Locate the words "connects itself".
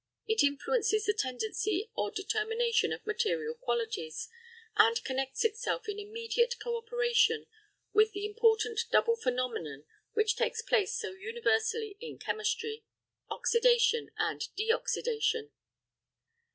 5.03-5.87